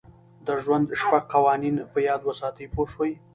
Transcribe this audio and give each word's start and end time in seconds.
د 0.45 0.47
ژوند 0.63 0.85
شپږ 1.01 1.23
قوانین 1.33 1.75
په 1.91 1.99
یاد 2.07 2.21
وساتئ 2.29 2.65
پوه 2.73 2.87
شوې!. 2.93 3.11